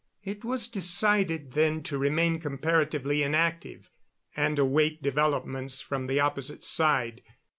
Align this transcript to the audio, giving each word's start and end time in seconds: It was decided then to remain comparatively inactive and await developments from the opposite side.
It 0.23 0.43
was 0.43 0.67
decided 0.67 1.51
then 1.51 1.83
to 1.83 1.99
remain 1.99 2.39
comparatively 2.39 3.21
inactive 3.21 3.91
and 4.35 4.57
await 4.57 5.03
developments 5.03 5.79
from 5.81 6.07
the 6.07 6.19
opposite 6.19 6.65
side. 6.65 7.21